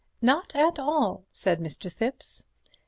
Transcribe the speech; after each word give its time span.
"Not 0.19 0.55
at 0.55 0.79
all," 0.79 1.25
said 1.31 1.59
Mr. 1.59 1.91
Thipps. 1.93 2.45